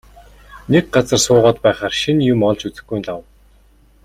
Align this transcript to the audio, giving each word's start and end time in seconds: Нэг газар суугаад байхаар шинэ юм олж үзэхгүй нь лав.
Нэг 0.71 0.85
газар 0.95 1.19
суугаад 1.25 1.57
байхаар 1.65 1.93
шинэ 2.01 2.23
юм 2.33 2.39
олж 2.49 2.61
үзэхгүй 2.67 2.97
нь 2.99 3.05
лав. 3.07 3.21